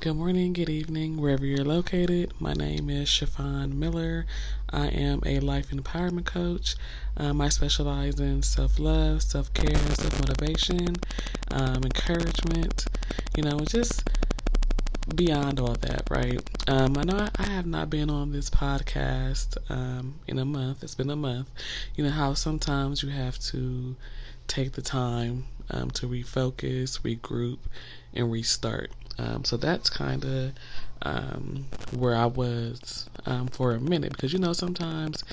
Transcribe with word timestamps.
Good 0.00 0.14
morning, 0.14 0.54
good 0.54 0.70
evening, 0.70 1.18
wherever 1.18 1.44
you're 1.44 1.64
located. 1.64 2.32
My 2.40 2.54
name 2.54 2.88
is 2.88 3.08
Chiffon 3.10 3.78
Miller. 3.78 4.24
I 4.70 4.86
am 4.86 5.22
a 5.26 5.40
life 5.40 5.68
empowerment 5.70 6.24
coach. 6.24 6.76
Um, 7.18 7.40
I 7.42 7.50
specialize 7.50 8.18
in 8.18 8.42
self 8.42 8.78
love, 8.78 9.22
self 9.22 9.52
care, 9.52 9.76
self 9.76 10.18
motivation, 10.20 10.96
um, 11.50 11.82
encouragement, 11.84 12.86
you 13.36 13.42
know, 13.42 13.58
just 13.60 14.02
beyond 15.14 15.60
all 15.60 15.74
that, 15.74 16.02
right? 16.10 16.40
Um, 16.68 16.96
I 16.98 17.02
know 17.04 17.28
I 17.36 17.42
have 17.50 17.66
not 17.66 17.90
been 17.90 18.10
on 18.10 18.32
this 18.32 18.50
podcast 18.50 19.56
um, 19.70 20.14
in 20.26 20.38
a 20.38 20.44
month. 20.44 20.82
It's 20.82 20.94
been 20.94 21.10
a 21.10 21.16
month. 21.16 21.50
You 21.94 22.04
know 22.04 22.10
how 22.10 22.34
sometimes 22.34 23.02
you 23.02 23.10
have 23.10 23.38
to 23.50 23.96
take 24.48 24.72
the 24.72 24.82
time 24.82 25.44
um, 25.70 25.90
to 25.92 26.06
refocus, 26.08 27.00
regroup, 27.00 27.58
and 28.14 28.30
restart. 28.30 28.90
Um, 29.18 29.44
so 29.44 29.56
that's 29.56 29.88
kind 29.88 30.24
of 30.24 30.52
um, 31.02 31.66
where 31.96 32.14
I 32.14 32.26
was 32.26 33.08
um, 33.24 33.48
for 33.48 33.72
a 33.72 33.80
minute. 33.80 34.12
Because 34.12 34.32
you 34.32 34.38
know 34.38 34.52
sometimes 34.52 35.24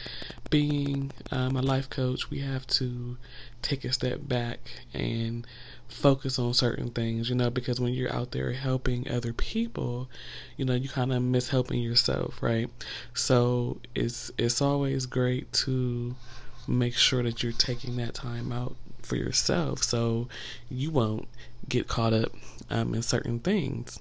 being 0.50 1.12
um, 1.32 1.55
a 1.55 1.62
life 1.62 1.90
coach, 1.90 2.30
we 2.30 2.40
have 2.40 2.66
to 2.68 3.18
take 3.62 3.86
a 3.86 3.94
step 3.94 4.20
back 4.27 4.60
and 4.94 5.46
focus 5.88 6.40
on 6.40 6.54
certain 6.54 6.90
things, 6.90 7.30
you 7.30 7.36
know, 7.36 7.50
because 7.50 7.80
when 7.80 7.94
you're 7.94 8.14
out 8.14 8.32
there 8.32 8.52
helping 8.54 9.10
other 9.10 9.32
people, 9.34 10.10
you 10.58 10.66
know, 10.66 10.74
you 10.74 10.90
kind 10.90 11.13
of 11.13 11.22
miss 11.22 11.50
helping 11.50 11.82
yourself, 11.82 12.41
right? 12.41 12.70
So 13.13 13.77
it's 13.96 14.32
it's 14.38 14.62
always 14.62 15.05
great 15.05 15.52
to 15.54 16.16
make 16.68 16.96
sure 16.96 17.24
that 17.24 17.44
you're 17.44 17.52
taking 17.52 17.98
that 17.98 18.13
time 18.13 18.52
out 18.52 18.76
for 19.02 19.16
yourself. 19.16 19.84
So 19.84 20.27
you 20.70 20.91
won't 20.91 21.27
get 21.70 21.88
caught 21.88 22.13
up 22.13 22.31
um, 22.70 22.94
in 22.94 23.02
certain 23.02 23.40
things. 23.40 23.99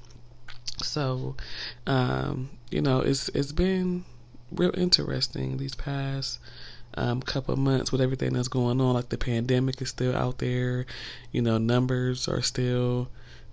So, 0.82 1.36
um, 1.86 2.50
you 2.70 2.80
know, 2.80 3.00
it's 3.00 3.28
it's 3.30 3.52
been 3.52 4.04
real 4.50 4.72
interesting 4.76 5.56
these 5.56 5.74
past 5.74 6.38
um, 6.94 7.22
couple 7.22 7.56
months 7.56 7.92
with 7.92 8.00
everything 8.00 8.32
that's 8.34 8.48
going 8.48 8.80
on. 8.80 8.94
Like 8.94 9.08
the 9.08 9.18
pandemic 9.18 9.80
is 9.80 9.90
still 9.90 10.16
out 10.16 10.38
there, 10.38 10.86
you 11.30 11.42
know, 11.42 11.58
numbers 11.58 12.28
are 12.28 12.42
still, 12.42 13.08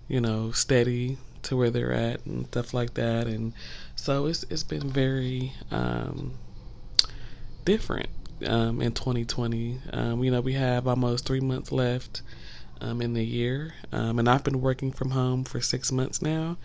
you 0.08 0.20
know, 0.20 0.50
steady 0.52 1.18
to 1.42 1.56
where 1.56 1.70
they're 1.70 1.92
at 1.92 2.24
and 2.26 2.46
stuff 2.46 2.74
like 2.74 2.94
that. 2.94 3.26
And 3.26 3.52
so 3.96 4.26
it's 4.26 4.44
it's 4.50 4.64
been 4.64 4.90
very 4.90 5.52
um, 5.70 6.34
different 7.64 8.08
um, 8.46 8.80
in 8.80 8.92
2020. 8.92 9.78
Um, 9.92 10.24
you 10.24 10.30
know, 10.30 10.40
we 10.40 10.54
have 10.54 10.86
almost 10.86 11.26
three 11.26 11.40
months 11.40 11.72
left 11.72 12.22
um, 12.80 13.02
in 13.02 13.14
the 13.14 13.24
year, 13.24 13.74
um, 13.92 14.18
and 14.18 14.28
I've 14.28 14.44
been 14.44 14.60
working 14.60 14.92
from 14.92 15.10
home 15.10 15.44
for 15.44 15.60
six 15.60 15.92
months 15.92 16.22
now. 16.22 16.56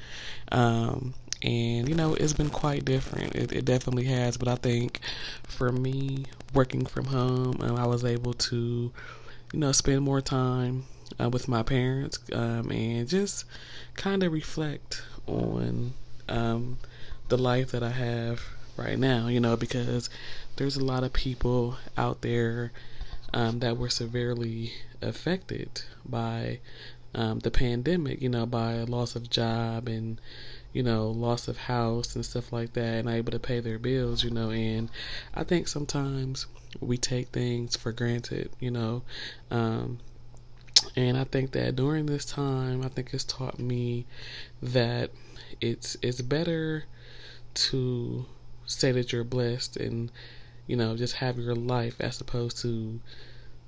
Um, 0.52 1.14
and 1.42 1.88
you 1.88 1.96
know, 1.96 2.14
it's 2.14 2.34
been 2.34 2.50
quite 2.50 2.86
different. 2.86 3.36
It, 3.36 3.52
it, 3.52 3.66
definitely 3.66 4.06
has. 4.06 4.38
But 4.38 4.48
I 4.48 4.56
think 4.56 5.00
for 5.44 5.72
me, 5.72 6.26
working 6.54 6.86
from 6.86 7.06
home, 7.06 7.58
um, 7.62 7.76
I 7.76 7.86
was 7.86 8.06
able 8.06 8.34
to, 8.34 8.92
you 9.54 9.60
know, 9.60 9.72
spend 9.72 10.02
more 10.02 10.22
time 10.22 10.86
uh, 11.20 11.30
with 11.30 11.48
my 11.48 11.64
parents 11.64 12.20
and 12.32 13.08
just 13.08 13.46
kind 13.96 14.24
of 14.24 14.32
reflect 14.32 15.04
on 15.28 15.94
the 17.28 17.38
life 17.38 17.72
that 17.72 17.84
I 17.84 17.90
have 17.90 18.42
right 18.78 19.00
now, 19.00 19.28
you 19.28 19.40
know, 19.40 19.56
because 19.56 20.10
there's 20.58 20.78
a 20.78 20.84
lot 20.84 21.04
of 21.04 21.14
people 21.14 21.78
out 21.98 22.22
there 22.22 22.72
um, 23.34 23.60
that 23.60 23.78
were 23.78 23.90
severely 23.90 24.74
affected 25.06 25.84
by 26.06 26.60
um, 27.14 27.40
the 27.40 27.52
pandemic, 27.52 28.22
you 28.22 28.30
know, 28.30 28.46
by 28.46 28.84
loss 28.84 29.16
of 29.16 29.30
job 29.30 29.88
and, 29.88 30.20
you 30.74 30.84
know, 30.84 31.10
loss 31.10 31.48
of 31.48 31.58
house 31.58 32.16
and 32.16 32.26
stuff 32.26 32.52
like 32.52 32.74
that, 32.74 33.00
and 33.00 33.10
able 33.10 33.32
to 33.32 33.40
pay 33.40 33.60
their 33.62 33.80
bills, 33.80 34.24
you 34.24 34.30
know. 34.30 34.52
And 34.52 34.90
I 35.34 35.44
think 35.44 35.68
sometimes 35.68 36.48
we 36.82 36.98
take 36.98 37.30
things 37.30 37.76
for 37.76 37.92
granted, 37.92 38.52
you 38.60 38.72
know. 38.72 39.04
Um, 39.50 40.00
and 40.96 41.18
I 41.18 41.24
think 41.24 41.52
that 41.52 41.76
during 41.76 42.06
this 42.06 42.26
time, 42.26 42.84
I 42.84 42.90
think 42.90 43.14
it's 43.14 43.24
taught 43.24 43.60
me 43.60 44.06
that 44.62 45.12
it's 45.62 45.96
it's 46.02 46.22
better 46.22 46.86
to 47.54 48.26
say 48.66 48.92
that 48.92 49.14
you're 49.14 49.24
blessed 49.24 49.78
and 49.78 50.12
you 50.68 50.76
know 50.76 50.98
just 50.98 51.16
have 51.16 51.38
your 51.38 51.56
life 51.56 51.96
as 52.02 52.20
opposed 52.20 52.58
to 52.58 53.00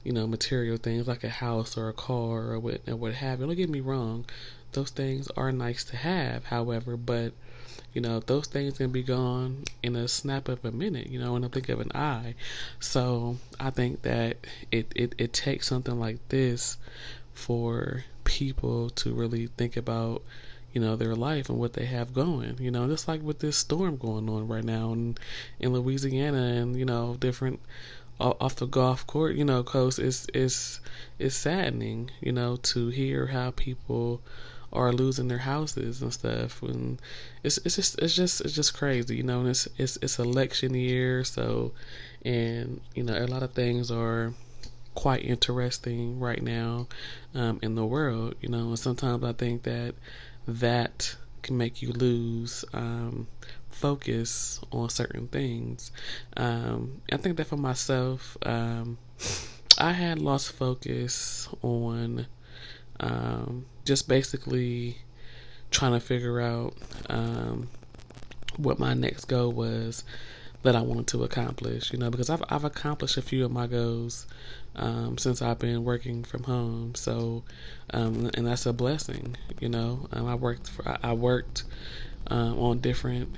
you 0.07 0.13
know 0.13 0.25
material 0.25 0.78
things 0.78 1.06
like 1.06 1.25
a 1.25 1.29
house 1.29 1.75
or 1.75 1.90
a 1.90 1.94
car 1.94 2.53
or 2.53 2.59
what 2.59 2.79
or 2.88 2.95
what 2.95 3.13
have 3.16 3.41
you. 3.41 3.45
Don't 3.45 3.56
get 3.57 3.69
me 3.69 3.81
wrong, 3.81 4.23
those 4.72 4.90
things 4.90 5.28
are 5.35 5.51
nice 5.51 5.84
to 5.84 5.97
have. 5.97 6.45
However, 6.45 6.95
but 6.95 7.34
you 7.94 8.00
know 8.00 8.22
those 8.22 8.47
things 8.47 8.78
can 8.78 8.90
be 8.90 9.03
gone 9.03 9.66
in 9.84 9.97
a 9.97 10.07
snap 10.07 10.47
of 10.47 10.63
a 10.63 10.72
minute. 10.72 11.07
You 11.07 11.19
know, 11.19 11.35
in 11.35 11.44
a 11.44 11.50
blink 11.50 11.68
of 11.68 11.81
an 11.81 11.91
eye. 11.94 12.35
So 12.79 13.35
I 13.59 13.69
think 13.69 14.03
that 14.03 14.38
it 14.72 14.94
it, 14.95 15.13
it 15.18 15.34
takes 15.34 15.68
something 15.68 16.00
like 16.00 16.19
this 16.29 16.78
for 17.34 18.06
people 18.24 18.89
to 18.91 19.13
really 19.13 19.47
think 19.57 19.75
about 19.75 20.22
you 20.74 20.81
know, 20.81 20.95
their 20.95 21.16
life 21.16 21.50
and 21.50 21.57
what 21.57 21.74
they 21.74 21.85
have 21.85 22.13
going. 22.13 22.56
You 22.59 22.69
know, 22.69 22.88
just 22.88 23.07
like 23.07 23.24
with 23.24 23.39
this 23.39 23.57
storm 23.57 23.97
going 23.97 24.29
on 24.29 24.47
right 24.47 24.63
now 24.63 24.94
in, 24.94 25.18
in 25.59 25.74
Louisiana 25.74 26.62
and, 26.62 26.75
you 26.75 26.85
know, 26.85 27.16
different 27.19 27.59
off 28.20 28.56
the 28.56 28.66
Gulf 28.66 29.06
court, 29.08 29.36
you 29.36 29.46
know, 29.46 29.64
coast, 29.64 30.00
it's, 30.00 30.28
it's, 30.34 30.80
it's 31.20 31.36
saddening, 31.36 32.12
you 32.22 32.32
know, 32.32 32.56
to 32.58 32.90
hear 32.90 33.28
how 33.28 33.52
people 33.52 34.22
are 34.74 34.92
losing 34.92 35.28
their 35.28 35.38
houses 35.38 36.02
and 36.02 36.14
stuff. 36.14 36.62
And 36.62 37.00
it's 37.44 37.58
it's 37.60 37.76
just 37.76 38.00
it's 38.00 38.16
just 38.16 38.42
it's 38.42 38.54
just 38.54 38.74
crazy 38.74 39.16
you 39.16 39.24
know 39.24 39.40
and 39.40 39.50
it's 39.50 39.68
it's 39.78 39.98
it's 40.02 40.20
election 40.20 40.74
year 40.74 41.24
so 41.24 41.72
and 42.24 42.82
you 42.94 43.04
know 43.04 43.18
a 43.18 43.26
lot 43.26 43.44
of 43.44 43.54
things 43.54 43.90
are 43.90 44.34
quite 44.96 45.24
interesting 45.24 46.20
right 46.20 46.42
now 46.42 46.88
um, 47.36 47.60
in 47.62 47.76
the 47.76 47.86
world 47.86 48.36
you 48.42 48.50
know 48.50 48.70
and 48.70 48.80
sometimes 48.80 49.24
i 49.24 49.32
think 49.32 49.64
that 49.64 49.94
that 50.48 51.16
can 51.44 51.58
make 51.58 51.82
you 51.82 51.94
lose 51.94 52.66
um, 52.74 53.28
focus 53.78 54.60
on 54.72 54.90
certain 54.90 55.28
things. 55.28 55.92
Um, 56.36 57.02
I 57.12 57.18
think 57.18 57.38
that 57.38 57.48
for 57.48 57.58
myself, 57.58 58.38
um, 58.44 58.98
I 59.78 59.92
had 59.92 60.20
lost 60.20 60.52
focus 60.52 61.48
on 61.62 62.28
um, 63.00 63.66
just 63.86 64.08
basically 64.08 64.98
trying 65.70 65.94
to 65.94 66.00
figure 66.00 66.42
out 66.42 66.74
um, 67.10 67.70
what 68.58 68.80
my 68.80 68.94
next 68.94 69.26
goal 69.26 69.52
was 69.52 70.04
that 70.64 70.76
I 70.76 70.82
wanted 70.82 71.08
to 71.08 71.24
accomplish, 71.24 71.94
you 71.94 72.00
know, 72.00 72.10
because 72.10 72.30
I've 72.30 72.44
I've 72.50 72.64
accomplished 72.64 73.18
a 73.18 73.22
few 73.22 73.46
of 73.46 73.52
my 73.52 73.68
goals 73.68 74.26
um, 74.76 75.18
since 75.18 75.42
I've 75.42 75.60
been 75.60 75.84
working 75.84 76.24
from 76.24 76.44
home. 76.44 76.96
So, 76.96 77.44
um, 77.94 78.30
and 78.34 78.48
that's 78.48 78.66
a 78.66 78.74
blessing, 78.74 79.38
you 79.60 79.70
know. 79.70 80.08
Um, 80.12 80.28
I 80.28 80.36
worked 80.36 80.70
for, 80.70 80.98
I 81.04 81.14
worked 81.14 81.64
um, 82.28 82.60
on 82.60 82.80
different 82.80 83.30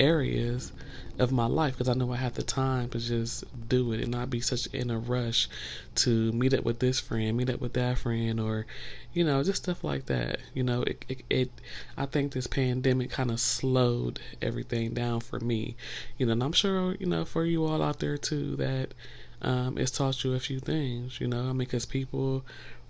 areas 0.00 0.72
of 1.18 1.30
my 1.30 1.46
life 1.46 1.74
because 1.74 1.88
I 1.88 1.94
know 1.94 2.12
I 2.12 2.16
have 2.16 2.34
the 2.34 2.42
time 2.42 2.88
to 2.90 2.98
just 2.98 3.44
do 3.68 3.92
it 3.92 4.00
and 4.00 4.10
not 4.10 4.30
be 4.30 4.40
such 4.40 4.66
in 4.68 4.90
a 4.90 4.98
rush 4.98 5.48
to 5.96 6.32
meet 6.32 6.54
up 6.54 6.64
with 6.64 6.80
this 6.80 6.98
friend, 6.98 7.36
meet 7.36 7.50
up 7.50 7.60
with 7.60 7.74
that 7.74 7.98
friend, 7.98 8.40
or 8.40 8.66
you 9.12 9.24
know, 9.24 9.42
just 9.44 9.62
stuff 9.64 9.84
like 9.84 10.06
that. 10.06 10.40
You 10.54 10.62
know, 10.62 10.82
it 10.82 11.04
it, 11.08 11.22
it 11.30 11.50
I 11.96 12.06
think 12.06 12.32
this 12.32 12.46
pandemic 12.46 13.10
kind 13.10 13.30
of 13.30 13.40
slowed 13.40 14.20
everything 14.42 14.94
down 14.94 15.20
for 15.20 15.38
me. 15.40 15.76
You 16.18 16.26
know, 16.26 16.32
and 16.32 16.42
I'm 16.42 16.52
sure 16.52 16.96
you 16.98 17.06
know 17.06 17.24
for 17.24 17.44
you 17.44 17.64
all 17.66 17.82
out 17.82 18.00
there 18.00 18.16
too 18.18 18.56
that 18.56 18.94
um, 19.42 19.78
it's 19.78 19.90
taught 19.90 20.24
you 20.24 20.34
a 20.34 20.40
few 20.40 20.60
things. 20.60 21.20
You 21.20 21.28
know, 21.28 21.42
I 21.42 21.46
mean, 21.48 21.58
because 21.58 21.86
people 21.86 22.44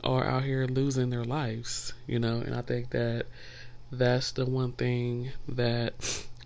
are 0.04 0.25
out 0.25 0.44
here 0.44 0.66
losing 0.66 1.10
their 1.10 1.25
lives. 1.25 1.93
You 2.06 2.19
know, 2.19 2.41
and 2.41 2.54
I 2.54 2.62
think 2.62 2.91
that 2.91 3.26
that's 3.93 4.32
the 4.32 4.47
one 4.47 4.73
thing 4.73 5.31
that 5.49 5.94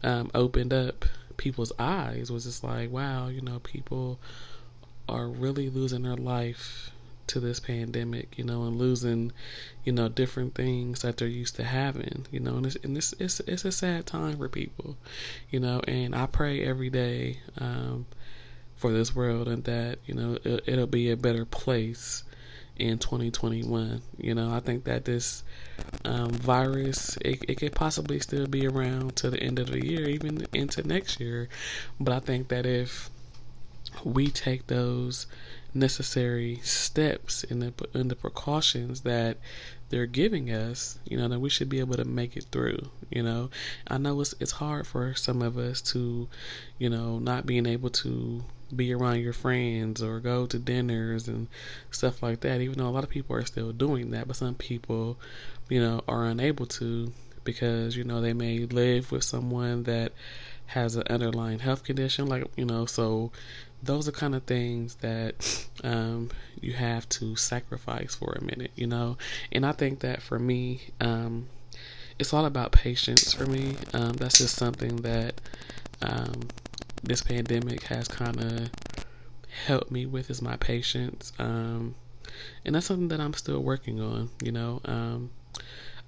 um, 0.04 0.30
opened 0.34 0.72
up 0.72 1.04
people's 1.36 1.72
eyes 1.78 2.30
was 2.30 2.44
just 2.44 2.62
like, 2.62 2.90
wow, 2.90 3.28
you 3.28 3.40
know, 3.40 3.58
people 3.58 4.18
are 5.08 5.26
really 5.26 5.68
losing 5.68 6.02
their 6.02 6.16
life 6.16 6.90
to 7.26 7.40
this 7.40 7.58
pandemic, 7.58 8.38
you 8.38 8.44
know, 8.44 8.64
and 8.64 8.76
losing, 8.76 9.32
you 9.84 9.92
know, 9.92 10.08
different 10.08 10.54
things 10.54 11.02
that 11.02 11.16
they're 11.16 11.26
used 11.26 11.56
to 11.56 11.64
having, 11.64 12.26
you 12.30 12.38
know, 12.38 12.56
and 12.56 12.66
it's 12.66 12.76
and 12.76 12.96
it's 12.96 13.14
it's, 13.18 13.40
it's 13.40 13.64
a 13.64 13.72
sad 13.72 14.06
time 14.06 14.36
for 14.36 14.48
people, 14.48 14.96
you 15.50 15.58
know, 15.58 15.80
and 15.88 16.14
I 16.14 16.26
pray 16.26 16.64
every 16.64 16.90
day 16.90 17.40
um, 17.58 18.06
for 18.76 18.92
this 18.92 19.14
world 19.14 19.48
and 19.48 19.64
that 19.64 19.98
you 20.04 20.14
know 20.14 20.38
it, 20.44 20.64
it'll 20.66 20.86
be 20.86 21.10
a 21.10 21.16
better 21.16 21.44
place 21.44 22.24
in 22.76 22.98
2021. 22.98 24.02
You 24.18 24.34
know, 24.34 24.52
I 24.52 24.60
think 24.60 24.84
that 24.84 25.04
this 25.04 25.42
um, 26.04 26.30
virus 26.30 27.16
it, 27.18 27.44
it 27.48 27.54
could 27.56 27.74
possibly 27.74 28.18
still 28.20 28.46
be 28.46 28.66
around 28.66 29.16
to 29.16 29.30
the 29.30 29.40
end 29.40 29.58
of 29.58 29.70
the 29.70 29.84
year, 29.84 30.08
even 30.08 30.46
into 30.52 30.86
next 30.86 31.20
year. 31.20 31.48
But 32.00 32.14
I 32.14 32.20
think 32.20 32.48
that 32.48 32.66
if 32.66 33.10
we 34.04 34.28
take 34.28 34.66
those 34.66 35.26
necessary 35.74 36.60
steps 36.62 37.44
and 37.44 37.60
the, 37.60 37.88
and 37.92 38.10
the 38.10 38.16
precautions 38.16 39.02
that 39.02 39.36
they're 39.90 40.06
giving 40.06 40.50
us, 40.50 40.98
you 41.04 41.16
know, 41.16 41.28
that 41.28 41.40
we 41.40 41.50
should 41.50 41.68
be 41.68 41.80
able 41.80 41.96
to 41.96 42.04
make 42.04 42.36
it 42.36 42.46
through. 42.50 42.90
You 43.10 43.22
know, 43.22 43.50
I 43.86 43.98
know 43.98 44.20
it's 44.20 44.34
it's 44.40 44.52
hard 44.52 44.86
for 44.86 45.14
some 45.14 45.42
of 45.42 45.58
us 45.58 45.80
to, 45.92 46.28
you 46.78 46.90
know, 46.90 47.18
not 47.18 47.46
being 47.46 47.66
able 47.66 47.90
to 47.90 48.44
be 48.74 48.92
around 48.92 49.20
your 49.20 49.32
friends 49.32 50.02
or 50.02 50.20
go 50.20 50.46
to 50.46 50.58
dinners 50.58 51.28
and 51.28 51.48
stuff 51.90 52.22
like 52.22 52.40
that. 52.40 52.60
Even 52.60 52.78
though 52.78 52.88
a 52.88 52.90
lot 52.90 53.04
of 53.04 53.10
people 53.10 53.36
are 53.36 53.44
still 53.44 53.72
doing 53.72 54.10
that, 54.10 54.26
but 54.26 54.36
some 54.36 54.54
people, 54.54 55.18
you 55.68 55.80
know, 55.80 56.00
are 56.08 56.24
unable 56.26 56.66
to 56.66 57.12
because 57.44 57.96
you 57.96 58.04
know 58.04 58.20
they 58.20 58.32
may 58.32 58.60
live 58.60 59.12
with 59.12 59.22
someone 59.22 59.84
that 59.84 60.12
has 60.66 60.96
an 60.96 61.04
underlying 61.08 61.58
health 61.58 61.84
condition, 61.84 62.26
like 62.26 62.44
you 62.56 62.64
know, 62.64 62.86
so 62.86 63.30
those 63.84 64.08
are 64.08 64.12
kind 64.12 64.34
of 64.34 64.42
things 64.44 64.96
that 64.96 65.66
um, 65.82 66.30
you 66.60 66.72
have 66.72 67.08
to 67.10 67.36
sacrifice 67.36 68.14
for 68.14 68.32
a 68.32 68.42
minute, 68.42 68.70
you 68.74 68.86
know. 68.86 69.16
And 69.52 69.64
I 69.66 69.72
think 69.72 70.00
that 70.00 70.22
for 70.22 70.38
me, 70.38 70.82
um, 71.00 71.48
it's 72.18 72.32
all 72.32 72.46
about 72.46 72.72
patience 72.72 73.32
for 73.34 73.46
me. 73.46 73.76
Um, 73.92 74.12
that's 74.12 74.38
just 74.38 74.56
something 74.56 75.02
that 75.02 75.40
um, 76.02 76.48
this 77.02 77.22
pandemic 77.22 77.82
has 77.84 78.08
kind 78.08 78.40
of 78.40 78.70
helped 79.66 79.90
me 79.90 80.06
with 80.06 80.30
is 80.30 80.42
my 80.42 80.56
patience. 80.56 81.32
Um, 81.38 81.94
and 82.64 82.74
that's 82.74 82.86
something 82.86 83.08
that 83.08 83.20
I'm 83.20 83.34
still 83.34 83.60
working 83.60 84.00
on, 84.00 84.30
you 84.42 84.52
know. 84.52 84.80
Um, 84.84 85.30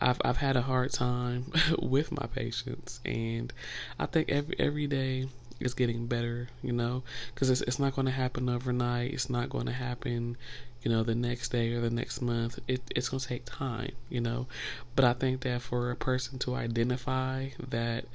I've 0.00 0.20
I've 0.24 0.36
had 0.36 0.56
a 0.56 0.62
hard 0.62 0.92
time 0.92 1.52
with 1.78 2.12
my 2.12 2.26
patience, 2.26 3.00
and 3.04 3.52
I 3.98 4.06
think 4.06 4.28
every 4.28 4.56
every 4.58 4.86
day 4.86 5.28
is 5.60 5.74
getting 5.74 6.06
better, 6.06 6.48
you 6.62 6.72
know, 6.72 7.02
because 7.34 7.50
it's 7.50 7.62
it's 7.62 7.78
not 7.78 7.94
going 7.94 8.06
to 8.06 8.12
happen 8.12 8.48
overnight. 8.48 9.12
It's 9.12 9.30
not 9.30 9.48
going 9.50 9.66
to 9.66 9.72
happen, 9.72 10.36
you 10.82 10.90
know, 10.90 11.02
the 11.02 11.14
next 11.14 11.50
day 11.50 11.72
or 11.72 11.80
the 11.80 11.90
next 11.90 12.20
month. 12.20 12.58
It 12.68 12.82
it's 12.94 13.08
going 13.08 13.20
to 13.20 13.28
take 13.28 13.44
time, 13.44 13.92
you 14.08 14.20
know. 14.20 14.46
But 14.94 15.04
I 15.04 15.12
think 15.12 15.40
that 15.42 15.62
for 15.62 15.90
a 15.90 15.96
person 15.96 16.38
to 16.40 16.54
identify 16.54 17.48
that 17.68 18.06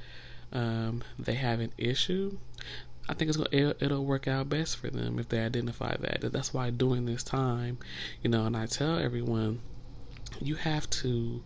um, 0.52 1.02
they 1.18 1.34
have 1.34 1.60
an 1.60 1.72
issue, 1.78 2.36
I 3.08 3.14
think 3.14 3.28
it's 3.28 3.36
gonna, 3.36 3.48
it'll, 3.52 3.74
it'll, 3.80 4.04
work 4.04 4.28
out 4.28 4.48
best 4.48 4.76
for 4.76 4.88
them 4.90 5.18
if 5.18 5.28
they 5.28 5.40
identify 5.40 5.96
that. 5.96 6.32
That's 6.32 6.54
why 6.54 6.70
during 6.70 7.06
this 7.06 7.22
time, 7.22 7.78
you 8.22 8.30
know, 8.30 8.46
and 8.46 8.56
I 8.56 8.66
tell 8.66 8.98
everyone, 8.98 9.60
you 10.40 10.54
have 10.56 10.88
to 10.90 11.42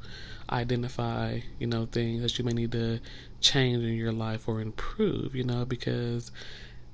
identify, 0.51 1.41
you 1.59 1.67
know, 1.67 1.87
things 1.87 2.23
that 2.23 2.39
you 2.39 2.45
may 2.45 2.53
need 2.53 2.73
to 2.73 3.01
change 3.41 3.83
in 3.83 3.95
your 3.95 4.13
life 4.13 4.49
or 4.49 4.61
improve, 4.61 5.35
you 5.35 5.45
know, 5.45 5.65
because 5.65 6.31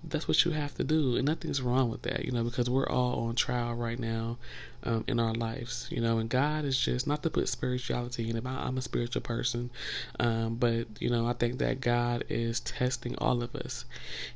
that's 0.04 0.26
what 0.26 0.44
you 0.44 0.50
have 0.50 0.74
to 0.74 0.82
do 0.82 1.16
and 1.16 1.26
nothing's 1.26 1.62
wrong 1.62 1.88
with 1.88 2.02
that 2.02 2.24
you 2.24 2.32
know 2.32 2.42
because 2.42 2.68
we're 2.68 2.88
all 2.88 3.28
on 3.28 3.34
trial 3.34 3.74
right 3.74 3.98
now 4.00 4.36
um, 4.82 5.04
in 5.06 5.20
our 5.20 5.32
lives 5.34 5.86
you 5.92 6.00
know 6.00 6.18
and 6.18 6.28
god 6.28 6.64
is 6.64 6.78
just 6.78 7.06
not 7.06 7.22
to 7.22 7.30
put 7.30 7.48
spirituality 7.48 8.28
in 8.28 8.36
it 8.36 8.44
i'm 8.44 8.76
a 8.76 8.82
spiritual 8.82 9.22
person 9.22 9.70
um, 10.18 10.56
but 10.56 10.86
you 10.98 11.08
know 11.08 11.26
i 11.26 11.32
think 11.32 11.58
that 11.58 11.80
god 11.80 12.24
is 12.28 12.60
testing 12.60 13.16
all 13.18 13.42
of 13.42 13.54
us. 13.54 13.84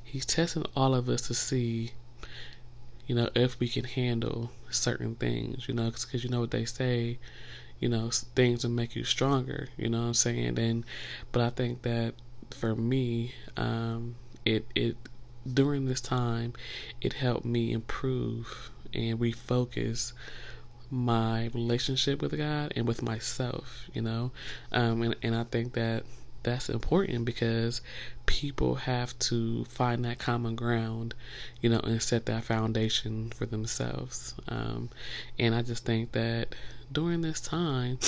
He's 0.05 0.25
testing 0.27 0.65
all 0.77 0.95
of 0.95 1.09
us 1.09 1.23
to 1.23 1.35
see 1.35 1.93
you 3.07 3.15
know 3.15 3.29
if 3.35 3.59
we 3.59 3.69
can 3.69 3.85
handle 3.85 4.51
certain 4.71 5.15
things 5.17 5.69
you 5.69 5.75
know 5.75 5.91
because 5.91 6.23
you 6.23 6.31
know 6.31 6.41
what 6.41 6.51
they 6.51 6.65
say 6.65 7.19
you 7.81 7.89
know 7.89 8.11
things 8.35 8.65
will 8.65 8.71
make 8.71 8.97
you 8.97 9.05
stronger 9.05 9.69
you 9.77 9.89
know 9.89 10.01
what 10.01 10.07
i'm 10.07 10.15
saying 10.15 10.59
and 10.59 10.85
but 11.33 11.43
i 11.43 11.51
think 11.51 11.83
that 11.83 12.15
for 12.51 12.75
me 12.75 13.35
um, 13.57 14.17
it 14.45 14.67
it 14.75 14.97
during 15.53 15.87
this 15.87 16.01
time, 16.01 16.53
it 17.01 17.15
helped 17.15 17.45
me 17.45 17.73
improve 17.73 18.71
and 18.93 19.19
refocus 19.19 20.13
my 20.91 21.47
relationship 21.55 22.23
with 22.23 22.37
God 22.37 22.73
and 22.77 22.87
with 22.87 23.03
myself, 23.03 23.89
you 23.93 24.03
know. 24.03 24.33
Um, 24.73 25.03
and, 25.03 25.17
and 25.23 25.35
I 25.35 25.45
think 25.45 25.75
that 25.75 26.05
that's 26.47 26.71
important 26.71 27.25
because 27.25 27.83
people 28.25 28.77
have 28.77 29.19
to 29.19 29.65
find 29.65 30.05
that 30.05 30.19
common 30.19 30.55
ground, 30.55 31.15
you 31.61 31.69
know, 31.69 31.81
and 31.81 32.01
set 32.01 32.27
that 32.27 32.45
foundation 32.45 33.31
for 33.31 33.47
themselves. 33.47 34.35
Um, 34.49 34.89
and 35.39 35.55
I 35.55 35.63
just 35.63 35.85
think 35.85 36.13
that 36.13 36.55
during 36.91 37.21
this 37.21 37.41
time, 37.41 37.99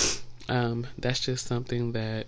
um, 0.47 0.87
that's 0.97 1.19
just 1.19 1.45
something 1.45 1.91
that 1.91 2.27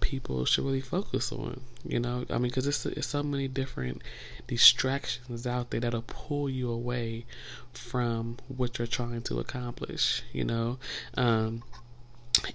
people 0.00 0.44
should 0.44 0.64
really 0.64 0.80
focus 0.80 1.32
on. 1.32 1.60
You 1.84 2.00
know, 2.00 2.26
I 2.28 2.34
mean, 2.34 2.50
because 2.50 2.66
it's, 2.66 2.84
it's 2.84 3.06
so 3.06 3.22
many 3.22 3.48
different 3.48 4.02
distractions 4.46 5.46
out 5.46 5.70
there 5.70 5.80
that'll 5.80 6.02
pull 6.02 6.50
you 6.50 6.70
away 6.70 7.24
from 7.72 8.36
what 8.48 8.78
you're 8.78 8.86
trying 8.86 9.22
to 9.22 9.40
accomplish. 9.40 10.22
You 10.32 10.44
know, 10.44 10.78
um, 11.16 11.62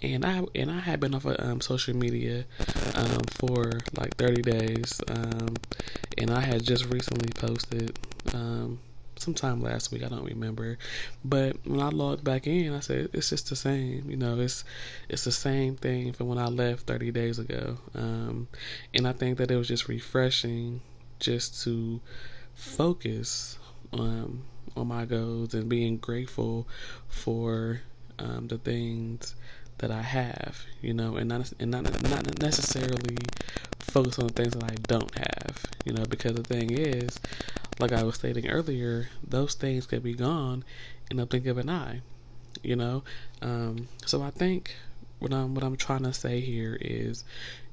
and 0.01 0.25
I 0.25 0.43
and 0.55 0.71
I 0.71 0.79
had 0.79 0.99
been 0.99 1.15
off 1.15 1.25
of 1.25 1.35
um, 1.39 1.61
social 1.61 1.95
media 1.95 2.45
um, 2.95 3.19
for 3.39 3.81
like 3.97 4.15
30 4.17 4.41
days, 4.41 5.01
um, 5.07 5.55
and 6.17 6.31
I 6.31 6.41
had 6.41 6.63
just 6.63 6.85
recently 6.85 7.29
posted 7.29 7.97
um, 8.33 8.79
sometime 9.15 9.61
last 9.61 9.91
week. 9.91 10.03
I 10.03 10.09
don't 10.09 10.23
remember, 10.23 10.77
but 11.23 11.57
when 11.65 11.79
I 11.79 11.89
logged 11.89 12.23
back 12.23 12.47
in, 12.47 12.73
I 12.73 12.79
said 12.79 13.09
it's 13.13 13.29
just 13.29 13.49
the 13.49 13.55
same. 13.55 14.09
You 14.09 14.17
know, 14.17 14.39
it's 14.39 14.63
it's 15.09 15.23
the 15.23 15.31
same 15.31 15.75
thing 15.75 16.13
from 16.13 16.27
when 16.27 16.37
I 16.37 16.47
left 16.47 16.87
30 16.87 17.11
days 17.11 17.39
ago. 17.39 17.77
Um, 17.93 18.47
and 18.93 19.07
I 19.07 19.13
think 19.13 19.37
that 19.37 19.51
it 19.51 19.57
was 19.57 19.67
just 19.67 19.87
refreshing, 19.87 20.81
just 21.19 21.63
to 21.63 22.01
focus 22.53 23.57
um, 23.93 24.43
on 24.75 24.87
my 24.87 25.05
goals 25.05 25.53
and 25.53 25.69
being 25.69 25.97
grateful 25.97 26.67
for 27.07 27.81
the 28.47 28.57
things 28.57 29.35
that 29.79 29.91
I 29.91 30.01
have, 30.01 30.65
you 30.81 30.93
know, 30.93 31.17
and 31.17 31.27
not 31.27 31.51
and 31.59 31.71
not 31.71 31.83
not 32.03 32.39
necessarily 32.39 33.17
focus 33.79 34.19
on 34.19 34.27
the 34.27 34.33
things 34.33 34.53
that 34.53 34.63
I 34.63 34.75
don't 34.87 35.13
have, 35.15 35.65
you 35.83 35.93
know, 35.93 36.05
because 36.05 36.35
the 36.35 36.43
thing 36.43 36.71
is, 36.71 37.19
like 37.79 37.91
I 37.91 38.03
was 38.03 38.15
stating 38.15 38.47
earlier, 38.47 39.09
those 39.27 39.53
things 39.55 39.85
could 39.85 40.03
be 40.03 40.13
gone 40.13 40.63
in 41.11 41.19
a 41.19 41.25
blink 41.25 41.45
of 41.47 41.57
an 41.57 41.69
eye, 41.69 42.01
you 42.63 42.75
know. 42.75 43.03
Um, 43.41 43.87
so 44.05 44.21
I 44.21 44.31
think 44.31 44.75
what 45.19 45.33
I'm 45.33 45.55
what 45.55 45.63
I'm 45.63 45.77
trying 45.77 46.03
to 46.03 46.13
say 46.13 46.39
here 46.39 46.77
is 46.79 47.25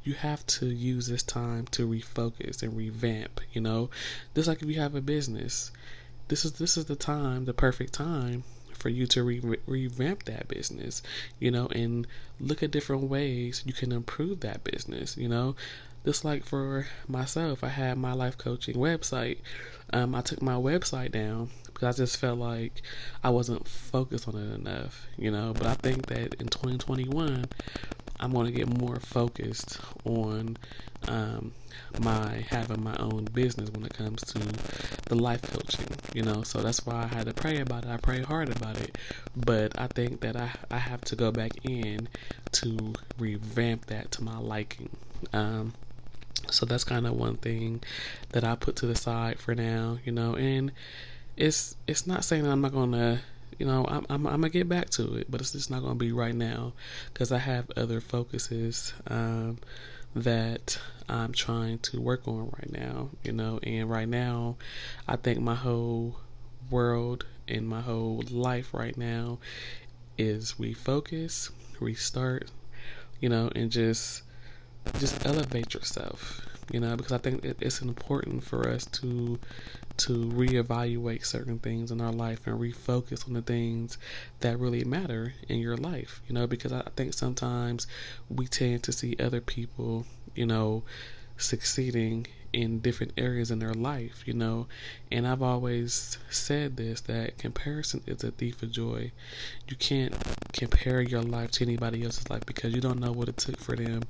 you 0.04 0.14
have 0.14 0.44
to 0.46 0.66
use 0.66 1.06
this 1.06 1.22
time 1.22 1.66
to 1.72 1.86
refocus 1.86 2.62
and 2.62 2.76
revamp, 2.76 3.40
you 3.52 3.60
know. 3.60 3.90
Just 4.34 4.48
like 4.48 4.60
if 4.60 4.68
you 4.68 4.80
have 4.80 4.96
a 4.96 5.00
business, 5.00 5.70
this 6.26 6.44
is 6.44 6.52
this 6.52 6.76
is 6.76 6.86
the 6.86 6.96
time, 6.96 7.44
the 7.44 7.54
perfect 7.54 7.92
time 7.92 8.42
for 8.82 8.88
you 8.88 9.06
to 9.06 9.22
re- 9.22 9.58
revamp 9.66 10.24
that 10.24 10.48
business, 10.48 11.02
you 11.38 11.50
know, 11.50 11.68
and 11.68 12.06
look 12.40 12.62
at 12.62 12.72
different 12.72 13.04
ways 13.04 13.62
you 13.64 13.72
can 13.72 13.92
improve 13.92 14.40
that 14.40 14.64
business, 14.64 15.16
you 15.16 15.28
know. 15.28 15.54
Just 16.04 16.24
like 16.24 16.44
for 16.44 16.88
myself, 17.06 17.62
I 17.62 17.68
had 17.68 17.96
my 17.96 18.12
life 18.12 18.36
coaching 18.36 18.74
website. 18.74 19.38
Um, 19.92 20.16
I 20.16 20.20
took 20.20 20.42
my 20.42 20.54
website 20.54 21.12
down 21.12 21.50
because 21.66 21.96
I 21.96 22.02
just 22.02 22.16
felt 22.16 22.40
like 22.40 22.82
I 23.22 23.30
wasn't 23.30 23.68
focused 23.68 24.26
on 24.26 24.34
it 24.34 24.52
enough, 24.52 25.06
you 25.16 25.30
know. 25.30 25.52
But 25.56 25.68
I 25.68 25.74
think 25.74 26.06
that 26.06 26.34
in 26.40 26.48
2021, 26.48 27.44
I'm 28.18 28.32
going 28.32 28.46
to 28.46 28.52
get 28.52 28.66
more 28.80 28.96
focused 28.96 29.80
on 30.04 30.56
um, 31.08 31.52
my 32.00 32.44
having 32.48 32.82
my 32.82 32.96
own 32.96 33.24
business 33.32 33.70
when 33.70 33.84
it 33.84 33.94
comes 33.94 34.22
to 34.22 34.40
the 35.08 35.14
life 35.14 35.42
coaching, 35.42 35.86
you 36.14 36.22
know. 36.22 36.42
So 36.42 36.60
that's 36.60 36.84
why 36.86 37.02
I 37.02 37.06
had 37.06 37.26
to 37.26 37.34
pray 37.34 37.60
about 37.60 37.84
it. 37.84 37.90
I 37.90 37.96
prayed 37.96 38.24
hard 38.24 38.54
about 38.54 38.80
it, 38.80 38.96
but 39.36 39.78
I 39.78 39.86
think 39.88 40.20
that 40.20 40.36
I 40.36 40.50
I 40.70 40.78
have 40.78 41.00
to 41.02 41.16
go 41.16 41.30
back 41.30 41.52
in 41.64 42.08
to 42.52 42.94
revamp 43.18 43.86
that 43.86 44.10
to 44.12 44.24
my 44.24 44.38
liking. 44.38 44.90
Um, 45.32 45.74
so 46.50 46.66
that's 46.66 46.84
kind 46.84 47.06
of 47.06 47.14
one 47.14 47.36
thing 47.36 47.82
that 48.30 48.44
I 48.44 48.56
put 48.56 48.76
to 48.76 48.86
the 48.86 48.96
side 48.96 49.38
for 49.38 49.54
now, 49.54 49.98
you 50.04 50.12
know. 50.12 50.34
And 50.34 50.72
it's 51.36 51.76
it's 51.86 52.06
not 52.06 52.24
saying 52.24 52.44
that 52.44 52.50
I'm 52.50 52.60
not 52.60 52.72
gonna 52.72 53.20
you 53.58 53.66
know, 53.66 53.84
I'm, 53.86 54.04
I'm, 54.08 54.26
I'm, 54.26 54.40
gonna 54.40 54.48
get 54.48 54.68
back 54.68 54.90
to 54.90 55.14
it, 55.14 55.30
but 55.30 55.40
it's 55.40 55.52
just 55.52 55.70
not 55.70 55.82
gonna 55.82 55.94
be 55.94 56.10
right 56.10 56.34
now 56.34 56.72
because 57.12 57.30
I 57.30 57.38
have 57.38 57.70
other 57.76 58.00
focuses 58.00 58.92
um, 59.06 59.58
that 60.14 60.78
I'm 61.08 61.32
trying 61.32 61.78
to 61.80 62.00
work 62.00 62.26
on 62.28 62.50
right 62.50 62.70
now, 62.72 63.10
you 63.24 63.32
know, 63.32 63.58
and 63.62 63.88
right 63.90 64.08
now 64.08 64.56
I 65.08 65.16
think 65.16 65.40
my 65.40 65.54
whole 65.54 66.16
world 66.70 67.26
and 67.48 67.68
my 67.68 67.80
whole 67.80 68.22
life 68.30 68.72
right 68.72 68.96
now 68.96 69.38
is 70.18 70.54
refocus, 70.58 71.50
restart, 71.80 72.50
you 73.20 73.28
know, 73.28 73.50
and 73.54 73.70
just 73.70 74.22
just 74.98 75.24
elevate 75.26 75.74
yourself, 75.74 76.40
you 76.70 76.80
know, 76.80 76.96
because 76.96 77.12
I 77.12 77.18
think 77.18 77.44
it's 77.44 77.80
important 77.82 78.44
for 78.44 78.68
us 78.68 78.86
to 78.86 79.38
to 79.98 80.32
reevaluate 80.32 81.24
certain 81.24 81.58
things 81.58 81.90
in 81.90 82.00
our 82.00 82.12
life 82.12 82.46
and 82.46 82.58
refocus 82.58 83.26
on 83.26 83.34
the 83.34 83.42
things 83.42 83.98
that 84.40 84.58
really 84.58 84.84
matter 84.84 85.34
in 85.48 85.58
your 85.58 85.76
life, 85.76 86.22
you 86.26 86.34
know, 86.34 86.46
because 86.46 86.72
I 86.72 86.82
think 86.96 87.14
sometimes 87.14 87.86
we 88.28 88.46
tend 88.46 88.82
to 88.84 88.92
see 88.92 89.16
other 89.20 89.40
people, 89.40 90.06
you 90.34 90.46
know, 90.46 90.82
succeeding 91.36 92.26
in 92.52 92.80
different 92.80 93.12
areas 93.16 93.50
in 93.50 93.58
their 93.58 93.74
life, 93.74 94.22
you 94.26 94.34
know. 94.34 94.66
And 95.10 95.26
I've 95.26 95.42
always 95.42 96.18
said 96.30 96.76
this 96.76 97.00
that 97.02 97.38
comparison 97.38 98.02
is 98.06 98.22
a 98.24 98.30
thief 98.30 98.62
of 98.62 98.70
joy. 98.70 99.12
You 99.68 99.76
can't 99.76 100.14
compare 100.52 101.00
your 101.00 101.22
life 101.22 101.50
to 101.52 101.64
anybody 101.64 102.04
else's 102.04 102.28
life 102.28 102.44
because 102.46 102.74
you 102.74 102.80
don't 102.80 103.00
know 103.00 103.12
what 103.12 103.28
it 103.28 103.36
took 103.36 103.58
for 103.58 103.76
them 103.76 104.02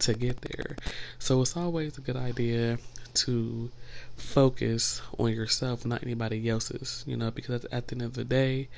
to 0.00 0.14
get 0.14 0.40
there. 0.42 0.76
So 1.18 1.40
it's 1.42 1.56
always 1.56 1.98
a 1.98 2.00
good 2.00 2.16
idea 2.16 2.78
to 3.12 3.70
focus 4.16 5.02
on 5.18 5.32
yourself, 5.32 5.84
not 5.84 6.02
anybody 6.02 6.48
else's, 6.48 7.04
you 7.06 7.16
know, 7.16 7.30
because 7.30 7.64
at 7.66 7.88
the 7.88 7.96
end 7.96 8.02
of 8.02 8.14
the 8.14 8.24
day, 8.24 8.68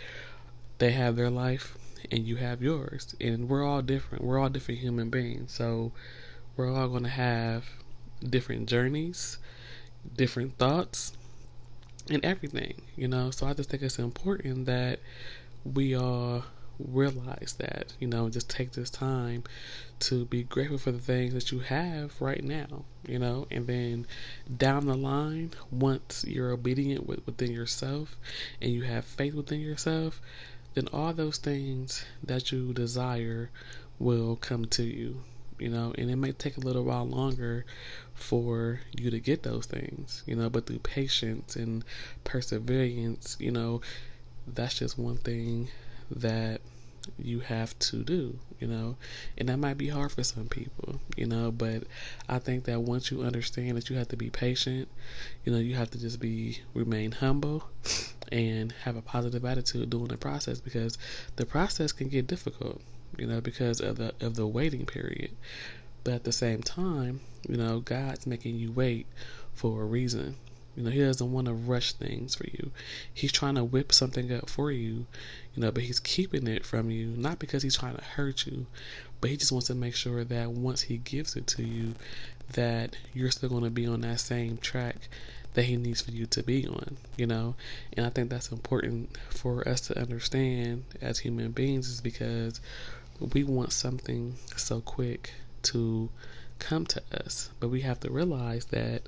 they 0.78 0.92
have 0.92 1.16
their 1.16 1.30
life 1.30 1.76
and 2.10 2.26
you 2.26 2.36
have 2.36 2.62
yours. 2.62 3.14
And 3.20 3.48
we're 3.48 3.64
all 3.64 3.82
different. 3.82 4.24
We're 4.24 4.38
all 4.38 4.48
different 4.48 4.80
human 4.80 5.10
beings. 5.10 5.52
So 5.52 5.92
we're 6.56 6.74
all 6.74 6.88
going 6.88 7.04
to 7.04 7.08
have 7.08 7.64
different 8.22 8.68
journeys, 8.68 9.38
different 10.16 10.56
thoughts, 10.58 11.12
and 12.10 12.24
everything, 12.24 12.80
you 12.96 13.08
know. 13.08 13.30
So 13.30 13.46
I 13.46 13.54
just 13.54 13.70
think 13.70 13.82
it's 13.82 13.98
important 13.98 14.66
that 14.66 15.00
we 15.64 15.94
all 15.94 16.44
realize 16.78 17.54
that, 17.58 17.92
you 18.00 18.08
know, 18.08 18.28
just 18.28 18.50
take 18.50 18.72
this 18.72 18.90
time 18.90 19.44
to 20.00 20.24
be 20.24 20.42
grateful 20.42 20.78
for 20.78 20.90
the 20.90 20.98
things 20.98 21.34
that 21.34 21.52
you 21.52 21.60
have 21.60 22.20
right 22.20 22.42
now, 22.42 22.84
you 23.06 23.18
know, 23.18 23.46
and 23.50 23.66
then 23.66 24.06
down 24.56 24.86
the 24.86 24.96
line, 24.96 25.52
once 25.70 26.24
you're 26.26 26.50
obedient 26.50 27.06
with, 27.06 27.24
within 27.26 27.52
yourself 27.52 28.16
and 28.60 28.72
you 28.72 28.82
have 28.82 29.04
faith 29.04 29.34
within 29.34 29.60
yourself, 29.60 30.20
then 30.74 30.88
all 30.92 31.12
those 31.12 31.38
things 31.38 32.04
that 32.22 32.50
you 32.50 32.72
desire 32.72 33.50
will 33.98 34.36
come 34.36 34.64
to 34.64 34.82
you 34.82 35.22
you 35.62 35.68
know, 35.68 35.94
and 35.96 36.10
it 36.10 36.16
may 36.16 36.32
take 36.32 36.56
a 36.56 36.60
little 36.60 36.82
while 36.82 37.06
longer 37.06 37.64
for 38.14 38.80
you 38.98 39.10
to 39.10 39.20
get 39.20 39.44
those 39.44 39.64
things, 39.66 40.24
you 40.26 40.34
know, 40.34 40.50
but 40.50 40.66
through 40.66 40.80
patience 40.80 41.54
and 41.54 41.84
perseverance, 42.24 43.36
you 43.38 43.52
know, 43.52 43.80
that's 44.46 44.78
just 44.78 44.98
one 44.98 45.16
thing 45.16 45.68
that 46.10 46.60
you 47.16 47.40
have 47.40 47.78
to 47.78 47.98
do, 47.98 48.36
you 48.58 48.66
know, 48.66 48.96
and 49.38 49.48
that 49.48 49.56
might 49.56 49.78
be 49.78 49.88
hard 49.88 50.10
for 50.10 50.24
some 50.24 50.48
people, 50.48 51.00
you 51.16 51.26
know, 51.26 51.52
but 51.52 51.84
I 52.28 52.40
think 52.40 52.64
that 52.64 52.82
once 52.82 53.12
you 53.12 53.22
understand 53.22 53.76
that 53.76 53.88
you 53.88 53.96
have 53.96 54.08
to 54.08 54.16
be 54.16 54.30
patient, 54.30 54.88
you 55.44 55.52
know, 55.52 55.58
you 55.58 55.76
have 55.76 55.92
to 55.92 55.98
just 56.00 56.18
be 56.18 56.60
remain 56.74 57.12
humble 57.12 57.68
and 58.32 58.72
have 58.84 58.96
a 58.96 59.02
positive 59.02 59.44
attitude 59.44 59.90
during 59.90 60.08
the 60.08 60.16
process 60.16 60.60
because 60.60 60.98
the 61.36 61.46
process 61.46 61.92
can 61.92 62.08
get 62.08 62.26
difficult 62.26 62.80
you 63.18 63.26
know, 63.26 63.40
because 63.40 63.80
of 63.80 63.96
the 63.96 64.14
of 64.20 64.36
the 64.36 64.46
waiting 64.46 64.86
period. 64.86 65.30
But 66.04 66.14
at 66.14 66.24
the 66.24 66.32
same 66.32 66.62
time, 66.62 67.20
you 67.48 67.56
know, 67.56 67.80
God's 67.80 68.26
making 68.26 68.56
you 68.56 68.72
wait 68.72 69.06
for 69.54 69.82
a 69.82 69.86
reason. 69.86 70.36
You 70.76 70.84
know, 70.84 70.90
He 70.90 71.00
doesn't 71.00 71.32
want 71.32 71.46
to 71.46 71.52
rush 71.52 71.92
things 71.92 72.34
for 72.34 72.46
you. 72.46 72.70
He's 73.12 73.30
trying 73.32 73.56
to 73.56 73.64
whip 73.64 73.92
something 73.92 74.32
up 74.32 74.48
for 74.48 74.72
you, 74.72 75.06
you 75.54 75.62
know, 75.62 75.70
but 75.70 75.84
He's 75.84 76.00
keeping 76.00 76.46
it 76.46 76.64
from 76.64 76.90
you, 76.90 77.08
not 77.08 77.38
because 77.38 77.62
He's 77.62 77.76
trying 77.76 77.96
to 77.96 78.02
hurt 78.02 78.46
you, 78.46 78.66
but 79.20 79.30
He 79.30 79.36
just 79.36 79.52
wants 79.52 79.66
to 79.68 79.74
make 79.74 79.94
sure 79.94 80.24
that 80.24 80.50
once 80.50 80.82
He 80.82 80.96
gives 80.96 81.36
it 81.36 81.46
to 81.48 81.62
you, 81.62 81.94
that 82.54 82.96
you're 83.12 83.30
still 83.30 83.50
going 83.50 83.64
to 83.64 83.70
be 83.70 83.86
on 83.86 84.00
that 84.00 84.20
same 84.20 84.56
track 84.56 85.08
that 85.54 85.64
He 85.64 85.76
needs 85.76 86.00
for 86.00 86.10
you 86.10 86.24
to 86.26 86.42
be 86.42 86.66
on, 86.66 86.96
you 87.16 87.26
know? 87.26 87.54
And 87.94 88.06
I 88.06 88.08
think 88.08 88.30
that's 88.30 88.50
important 88.50 89.16
for 89.28 89.68
us 89.68 89.82
to 89.82 89.98
understand 89.98 90.84
as 91.02 91.18
human 91.18 91.50
beings, 91.50 91.88
is 91.88 92.00
because 92.00 92.60
we 93.22 93.44
want 93.44 93.72
something 93.72 94.36
so 94.56 94.80
quick 94.80 95.32
to 95.62 96.10
come 96.58 96.86
to 96.86 97.02
us, 97.12 97.50
but 97.60 97.68
we 97.68 97.80
have 97.82 98.00
to 98.00 98.10
realize 98.10 98.66
that 98.66 99.02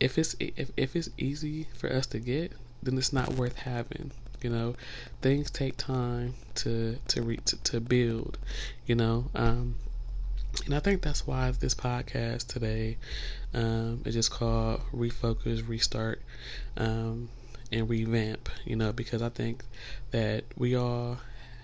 if 0.00 0.18
it's 0.18 0.34
if, 0.40 0.70
if 0.76 0.96
it's 0.96 1.10
easy 1.16 1.68
for 1.74 1.92
us 1.92 2.06
to 2.06 2.18
get, 2.18 2.52
then 2.82 2.98
it's 2.98 3.12
not 3.12 3.34
worth 3.34 3.56
having. 3.56 4.10
You 4.42 4.50
know, 4.50 4.74
things 5.20 5.50
take 5.50 5.76
time 5.76 6.34
to 6.56 6.98
to 7.08 7.22
re, 7.22 7.36
to, 7.36 7.56
to 7.64 7.80
build. 7.80 8.38
You 8.86 8.96
know, 8.96 9.30
um, 9.34 9.76
and 10.66 10.74
I 10.74 10.80
think 10.80 11.02
that's 11.02 11.26
why 11.26 11.50
this 11.52 11.74
podcast 11.74 12.48
today 12.48 12.98
um, 13.54 14.02
is 14.04 14.14
just 14.14 14.30
called 14.30 14.80
Refocus, 14.92 15.66
Restart, 15.66 16.20
um, 16.76 17.28
and 17.70 17.88
Revamp. 17.88 18.48
You 18.64 18.76
know, 18.76 18.92
because 18.92 19.22
I 19.22 19.28
think 19.28 19.62
that 20.10 20.44
we 20.56 20.74
all 20.74 21.18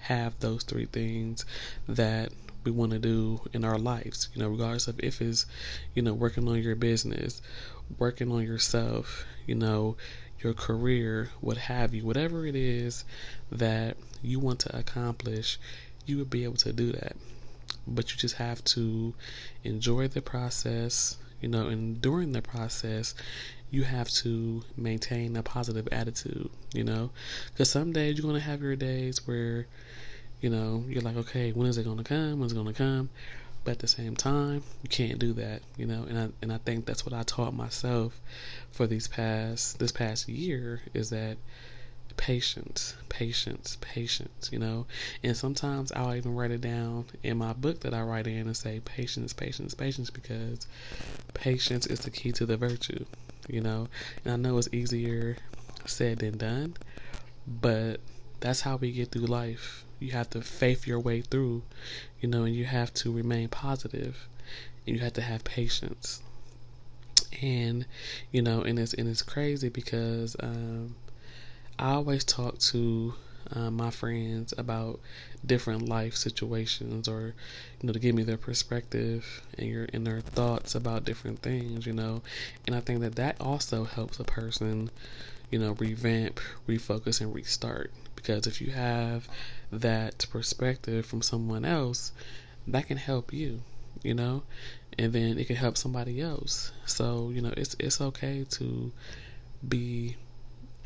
have 0.08 0.38
those 0.40 0.62
three 0.64 0.86
things 0.86 1.44
that 1.86 2.32
we 2.64 2.70
want 2.70 2.92
to 2.92 2.98
do 2.98 3.40
in 3.52 3.64
our 3.64 3.78
lives, 3.78 4.28
you 4.34 4.42
know, 4.42 4.48
regardless 4.48 4.88
of 4.88 4.98
if 5.00 5.20
it's, 5.22 5.46
you 5.94 6.02
know, 6.02 6.14
working 6.14 6.48
on 6.48 6.62
your 6.62 6.74
business, 6.74 7.40
working 7.98 8.32
on 8.32 8.42
yourself, 8.42 9.24
you 9.46 9.54
know, 9.54 9.96
your 10.40 10.54
career, 10.54 11.30
what 11.40 11.56
have 11.56 11.94
you, 11.94 12.04
whatever 12.04 12.46
it 12.46 12.56
is 12.56 13.04
that 13.50 13.96
you 14.22 14.38
want 14.38 14.58
to 14.60 14.76
accomplish, 14.76 15.58
you 16.06 16.16
would 16.18 16.30
be 16.30 16.44
able 16.44 16.56
to 16.56 16.72
do 16.72 16.92
that. 16.92 17.16
But 17.86 18.10
you 18.10 18.18
just 18.18 18.36
have 18.36 18.64
to 18.64 19.14
enjoy 19.64 20.08
the 20.08 20.22
process, 20.22 21.16
you 21.40 21.48
know, 21.48 21.68
and 21.68 22.00
during 22.00 22.32
the 22.32 22.42
process, 22.42 23.14
you 23.70 23.82
have 23.84 24.08
to 24.10 24.62
maintain 24.76 25.36
a 25.36 25.42
positive 25.42 25.88
attitude, 25.92 26.50
you 26.72 26.84
know, 26.84 27.10
because 27.52 27.70
some 27.70 27.92
days 27.92 28.16
you're 28.16 28.22
going 28.22 28.40
to 28.40 28.46
have 28.46 28.62
your 28.62 28.76
days 28.76 29.26
where 29.26 29.66
you 30.40 30.50
know, 30.50 30.84
you're 30.88 31.02
like, 31.02 31.16
okay, 31.16 31.52
when 31.52 31.66
is 31.66 31.78
it 31.78 31.84
going 31.84 31.98
to 31.98 32.04
come? 32.04 32.38
When's 32.38 32.52
it 32.52 32.54
going 32.54 32.68
to 32.68 32.72
come? 32.72 33.10
But 33.64 33.72
at 33.72 33.78
the 33.80 33.88
same 33.88 34.14
time, 34.14 34.62
you 34.82 34.88
can't 34.88 35.18
do 35.18 35.32
that, 35.34 35.62
you 35.76 35.86
know. 35.86 36.04
And 36.08 36.18
I 36.18 36.28
and 36.40 36.52
I 36.52 36.58
think 36.58 36.86
that's 36.86 37.04
what 37.04 37.12
I 37.12 37.22
taught 37.24 37.54
myself 37.54 38.20
for 38.70 38.86
these 38.86 39.08
past 39.08 39.78
this 39.78 39.92
past 39.92 40.28
year 40.28 40.80
is 40.94 41.10
that 41.10 41.36
patience, 42.16 42.94
patience, 43.08 43.76
patience, 43.80 44.50
you 44.52 44.58
know. 44.58 44.86
And 45.22 45.36
sometimes 45.36 45.90
I'll 45.92 46.14
even 46.14 46.34
write 46.34 46.52
it 46.52 46.60
down 46.60 47.06
in 47.22 47.36
my 47.36 47.52
book 47.52 47.80
that 47.80 47.92
I 47.92 48.02
write 48.02 48.26
in 48.26 48.46
and 48.46 48.56
say 48.56 48.80
patience, 48.80 49.32
patience, 49.32 49.74
patience 49.74 50.08
because 50.08 50.66
patience 51.34 51.86
is 51.86 52.00
the 52.00 52.10
key 52.10 52.32
to 52.32 52.46
the 52.46 52.56
virtue, 52.56 53.04
you 53.48 53.60
know. 53.60 53.88
And 54.24 54.32
I 54.32 54.36
know 54.36 54.58
it's 54.58 54.68
easier 54.72 55.36
said 55.86 56.18
than 56.18 56.38
done, 56.38 56.76
but 57.46 58.00
that's 58.40 58.60
how 58.62 58.76
we 58.76 58.92
get 58.92 59.12
through 59.12 59.26
life 59.26 59.84
you 60.00 60.12
have 60.12 60.30
to 60.30 60.40
faith 60.42 60.86
your 60.86 61.00
way 61.00 61.20
through, 61.20 61.62
you 62.20 62.28
know, 62.28 62.44
and 62.44 62.54
you 62.54 62.64
have 62.64 62.92
to 62.94 63.12
remain 63.12 63.48
positive 63.48 64.28
and 64.86 64.96
you 64.96 65.02
have 65.02 65.12
to 65.14 65.20
have 65.22 65.44
patience. 65.44 66.22
And, 67.42 67.86
you 68.32 68.42
know, 68.42 68.62
and 68.62 68.78
it's 68.78 68.94
and 68.94 69.08
it's 69.08 69.22
crazy 69.22 69.68
because 69.68 70.36
um, 70.40 70.94
I 71.78 71.92
always 71.92 72.24
talk 72.24 72.58
to 72.58 73.14
uh, 73.54 73.70
my 73.70 73.90
friends 73.90 74.54
about 74.58 75.00
different 75.44 75.88
life 75.88 76.14
situations 76.16 77.08
or 77.08 77.34
you 77.80 77.86
know 77.86 77.92
to 77.92 77.98
give 77.98 78.14
me 78.14 78.22
their 78.22 78.36
perspective 78.36 79.42
and 79.58 79.68
your 79.68 79.86
and 79.92 80.06
their 80.06 80.20
thoughts 80.20 80.74
about 80.74 81.04
different 81.04 81.40
things 81.40 81.86
you 81.86 81.92
know? 81.92 82.22
And 82.66 82.74
i 82.76 82.80
think 82.80 83.00
that 83.00 83.16
that 83.16 83.36
also 83.40 83.84
helps 83.84 84.18
a 84.20 84.24
person 84.24 84.90
you 85.50 85.58
know 85.58 85.72
revamp 85.72 86.40
refocus 86.68 87.20
and 87.20 87.34
restart. 87.34 87.92
Because 88.16 88.46
if 88.46 88.60
you 88.60 88.70
have 88.72 89.28
that 89.70 90.26
perspective 90.30 91.06
from 91.06 91.22
someone 91.22 91.64
else, 91.64 92.12
that 92.66 92.86
can 92.86 92.96
help 92.96 93.32
you, 93.32 93.62
you 94.02 94.14
know, 94.14 94.42
and 94.98 95.12
then 95.12 95.38
it 95.38 95.46
can 95.46 95.56
help 95.56 95.76
somebody 95.76 96.20
else. 96.20 96.72
So, 96.86 97.30
you 97.30 97.40
know, 97.42 97.54
it's 97.56 97.76
it's 97.78 98.00
okay 98.00 98.44
to 98.50 98.92
be 99.66 100.16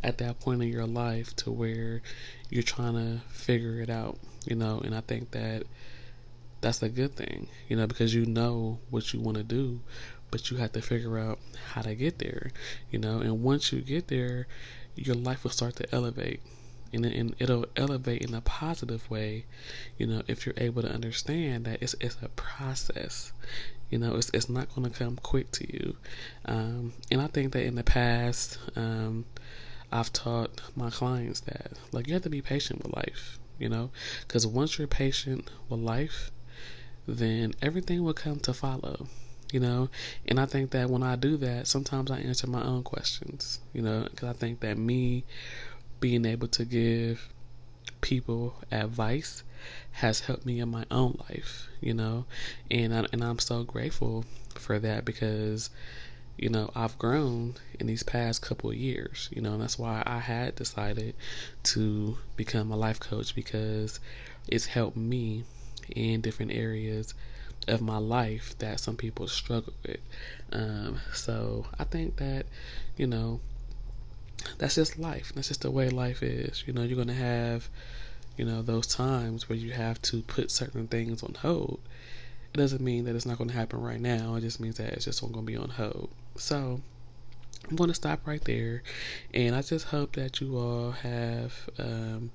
at 0.02 0.18
that 0.18 0.40
point 0.40 0.62
in 0.62 0.68
your 0.68 0.86
life 0.86 1.34
to 1.36 1.50
where 1.50 2.02
you're 2.50 2.62
trying 2.62 2.94
to 2.94 3.20
figure 3.28 3.80
it 3.80 3.90
out, 3.90 4.18
you 4.46 4.56
know, 4.56 4.80
and 4.84 4.94
I 4.94 5.00
think 5.00 5.30
that 5.32 5.64
that's 6.60 6.82
a 6.82 6.88
good 6.88 7.16
thing, 7.16 7.48
you 7.68 7.76
know, 7.76 7.86
because 7.86 8.14
you 8.14 8.26
know 8.26 8.78
what 8.90 9.12
you 9.12 9.20
want 9.20 9.36
to 9.36 9.42
do, 9.44 9.80
but 10.30 10.50
you 10.50 10.56
have 10.58 10.72
to 10.72 10.82
figure 10.82 11.18
out 11.18 11.38
how 11.72 11.82
to 11.82 11.94
get 11.94 12.18
there, 12.18 12.50
you 12.90 12.98
know, 12.98 13.20
and 13.20 13.42
once 13.42 13.72
you 13.72 13.80
get 13.80 14.08
there, 14.08 14.46
your 14.94 15.16
life 15.16 15.44
will 15.44 15.50
start 15.50 15.76
to 15.76 15.94
elevate 15.94 16.40
and, 16.92 17.06
and 17.06 17.34
it'll 17.38 17.66
elevate 17.76 18.22
in 18.22 18.34
a 18.34 18.40
positive 18.40 19.08
way, 19.10 19.46
you 19.98 20.06
know, 20.06 20.22
if 20.28 20.44
you're 20.44 20.54
able 20.58 20.82
to 20.82 20.92
understand 20.92 21.64
that 21.64 21.82
it's 21.82 21.94
it's 22.00 22.16
a 22.22 22.28
process. 22.30 23.32
You 23.90 23.98
know, 23.98 24.16
it's 24.16 24.30
it's 24.32 24.48
not 24.48 24.74
going 24.74 24.90
to 24.90 24.98
come 24.98 25.16
quick 25.16 25.50
to 25.52 25.72
you. 25.72 25.96
Um, 26.44 26.92
and 27.10 27.20
I 27.20 27.26
think 27.26 27.52
that 27.52 27.64
in 27.64 27.74
the 27.74 27.82
past, 27.82 28.58
um, 28.76 29.24
I've 29.92 30.12
taught 30.12 30.60
my 30.74 30.90
clients 30.90 31.40
that 31.40 31.72
like 31.92 32.06
you 32.06 32.14
have 32.14 32.22
to 32.22 32.30
be 32.30 32.42
patient 32.42 32.82
with 32.82 32.94
life. 32.94 33.38
You 33.58 33.68
know, 33.68 33.90
because 34.26 34.46
once 34.46 34.78
you're 34.78 34.88
patient 34.88 35.50
with 35.68 35.80
life, 35.80 36.30
then 37.06 37.52
everything 37.62 38.02
will 38.02 38.14
come 38.14 38.40
to 38.40 38.52
follow 38.54 39.06
you 39.52 39.60
know? 39.60 39.90
And 40.26 40.40
i 40.40 40.46
think 40.46 40.70
that 40.70 40.88
when 40.88 41.02
i 41.02 41.14
do 41.14 41.36
that 41.36 41.66
sometimes 41.66 42.10
i 42.10 42.18
answer 42.18 42.46
my 42.46 42.62
own 42.62 42.82
questions 42.82 43.60
you 43.74 43.82
know? 43.82 44.08
Because 44.10 44.30
i 44.30 44.32
think 44.32 44.60
that 44.60 44.78
me 44.78 45.24
being 46.00 46.24
able 46.24 46.48
to 46.48 46.64
give 46.64 47.28
people 48.00 48.56
advice 48.70 49.44
has 49.92 50.20
helped 50.20 50.44
me 50.44 50.58
in 50.58 50.68
my 50.68 50.84
own 50.90 51.16
life, 51.30 51.68
you 51.80 51.94
know, 51.94 52.26
and 52.70 52.92
I, 52.92 53.06
and 53.12 53.22
I'm 53.22 53.38
so 53.38 53.62
grateful 53.62 54.24
for 54.54 54.78
that 54.80 55.04
because 55.04 55.70
you 56.36 56.48
know 56.48 56.70
I've 56.74 56.98
grown 56.98 57.54
in 57.78 57.86
these 57.86 58.02
past 58.02 58.42
couple 58.42 58.70
of 58.70 58.76
years, 58.76 59.28
you 59.32 59.42
know, 59.42 59.52
and 59.54 59.62
that's 59.62 59.78
why 59.78 60.02
I 60.06 60.18
had 60.18 60.56
decided 60.56 61.14
to 61.64 62.18
become 62.36 62.70
a 62.70 62.76
life 62.76 63.00
coach 63.00 63.34
because 63.34 64.00
it's 64.48 64.66
helped 64.66 64.96
me 64.96 65.44
in 65.94 66.20
different 66.20 66.52
areas 66.52 67.14
of 67.68 67.80
my 67.80 67.98
life 67.98 68.56
that 68.58 68.80
some 68.80 68.96
people 68.96 69.28
struggle 69.28 69.72
with. 69.86 70.00
Um, 70.52 71.00
so 71.12 71.66
I 71.78 71.84
think 71.84 72.16
that, 72.16 72.46
you 72.96 73.06
know, 73.06 73.40
that's 74.58 74.74
just 74.74 74.98
life. 74.98 75.32
That's 75.34 75.48
just 75.48 75.62
the 75.62 75.70
way 75.70 75.88
life 75.88 76.22
is. 76.22 76.64
You 76.66 76.72
know, 76.72 76.82
you're 76.82 76.96
going 76.96 77.08
to 77.08 77.14
have, 77.14 77.68
you 78.36 78.44
know, 78.44 78.62
those 78.62 78.86
times 78.86 79.48
where 79.48 79.58
you 79.58 79.72
have 79.72 80.00
to 80.02 80.22
put 80.22 80.50
certain 80.50 80.88
things 80.88 81.22
on 81.22 81.34
hold. 81.34 81.80
It 82.52 82.58
doesn't 82.58 82.82
mean 82.82 83.04
that 83.04 83.14
it's 83.16 83.26
not 83.26 83.38
going 83.38 83.50
to 83.50 83.56
happen 83.56 83.80
right 83.80 84.00
now. 84.00 84.34
It 84.34 84.40
just 84.42 84.60
means 84.60 84.76
that 84.76 84.92
it's 84.92 85.04
just 85.04 85.20
going 85.20 85.32
to 85.32 85.40
be 85.40 85.56
on 85.56 85.70
hold. 85.70 86.10
So 86.36 86.80
I'm 87.70 87.76
going 87.76 87.88
to 87.88 87.94
stop 87.94 88.26
right 88.26 88.42
there. 88.44 88.82
And 89.34 89.54
I 89.54 89.62
just 89.62 89.86
hope 89.88 90.14
that 90.16 90.40
you 90.40 90.58
all 90.58 90.92
have 90.92 91.68
um, 91.78 92.30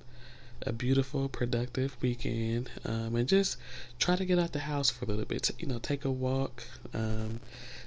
a 0.62 0.72
beautiful, 0.72 1.28
productive 1.28 1.96
weekend, 2.02 2.70
um, 2.84 3.16
and 3.16 3.28
just 3.28 3.58
try 3.98 4.16
to 4.16 4.24
get 4.24 4.38
out 4.38 4.52
the 4.52 4.60
house 4.60 4.90
for 4.90 5.04
a 5.04 5.08
little 5.08 5.24
bit. 5.24 5.50
You 5.58 5.68
know, 5.68 5.78
take 5.78 6.04
a 6.04 6.10
walk, 6.10 6.64
um, 6.94 7.40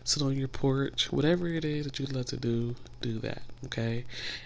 sit 0.04 0.24
on 0.24 0.38
your 0.38 0.48
porch, 0.48 1.12
whatever 1.12 1.48
it 1.48 1.66
is 1.66 1.86
that 1.86 2.00
you 2.00 2.06
love 2.08 2.26
to 2.28 2.38
do, 2.38 2.76
do 3.02 3.20
that. 3.20 3.42
Okay, 3.66 4.06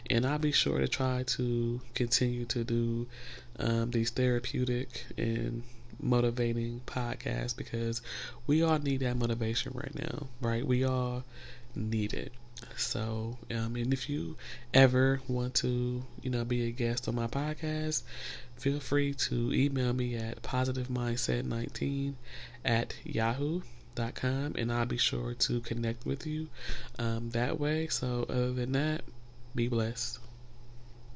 and 0.10 0.26
I'll 0.26 0.40
be 0.40 0.52
sure 0.52 0.80
to 0.80 0.88
try 0.88 1.24
to 1.24 1.82
continue 1.94 2.46
to 2.46 2.64
do 2.64 3.08
um, 3.60 3.92
these 3.92 4.10
therapeutic 4.10 5.06
and 5.18 5.64
motivating 6.02 6.82
podcasts 6.86 7.56
because 7.56 8.02
we 8.48 8.62
all 8.62 8.80
need 8.80 9.00
that 9.00 9.18
motivation 9.18 9.72
right 9.76 9.96
now, 9.96 10.28
right? 10.42 10.66
We 10.66 10.84
all 10.84 11.24
need 11.76 12.14
it. 12.14 12.32
So, 12.78 13.38
um, 13.52 13.76
and 13.76 13.94
if 13.94 14.10
you 14.10 14.38
ever 14.74 15.22
want 15.28 15.56
to, 15.56 16.04
you 16.22 16.30
know, 16.30 16.46
be 16.46 16.68
a 16.68 16.72
guest 16.72 17.08
on 17.08 17.16
my 17.16 17.28
podcast, 17.28 18.04
feel 18.56 18.80
free 18.80 19.14
to 19.14 19.54
email 19.54 19.94
me 19.94 20.16
at 20.16 20.42
positivemindset19 20.42 22.14
at 22.64 22.96
yahoo.com 23.04 24.56
and 24.58 24.72
I'll 24.72 24.86
be 24.86 24.98
sure 24.98 25.34
to 25.34 25.60
connect 25.62 26.06
with 26.06 26.26
you 26.26 26.48
um, 26.98 27.30
that 27.32 27.60
way. 27.60 27.88
So, 27.88 28.26
other 28.30 28.54
than 28.54 28.72
that, 28.74 29.02
be 29.54 29.68
blessed. 29.68 30.20